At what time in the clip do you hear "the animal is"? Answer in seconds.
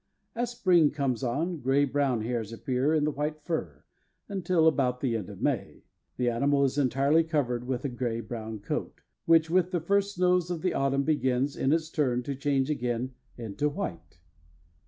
6.17-6.75